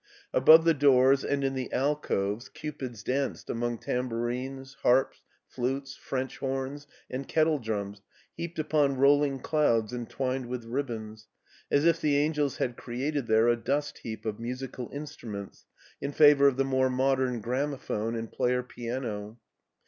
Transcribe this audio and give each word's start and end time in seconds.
Above 0.33 0.65
the 0.65 0.73
doors 0.73 1.23
and 1.23 1.43
in 1.43 1.53
the 1.53 1.71
alcoves 1.71 2.49
cupids 2.49 3.03
danced 3.03 3.51
among 3.51 3.77
tambourines, 3.77 4.73
harps, 4.81 5.21
flutes, 5.45 5.95
French 5.95 6.39
horns, 6.39 6.87
and 7.07 7.27
kettledrums 7.27 8.01
heaped 8.33 8.57
upon 8.57 8.97
rolling 8.97 9.39
clouds 9.39 9.93
entwined 9.93 10.47
with 10.47 10.65
ribbons, 10.65 11.27
as 11.69 11.85
if 11.85 12.01
the 12.01 12.17
angels 12.17 12.57
had 12.57 12.75
created 12.75 13.27
there 13.27 13.47
a 13.47 13.55
dust 13.55 13.99
heap 13.99 14.25
of 14.25 14.39
musical 14.39 14.89
instruments 14.91 15.67
in 16.01 16.11
favor 16.11 16.47
of 16.47 16.57
the 16.57 16.65
more 16.65 16.89
modern 16.89 17.39
gramophone 17.39 18.15
and 18.15 18.31
player 18.31 18.63
piano. 18.63 19.37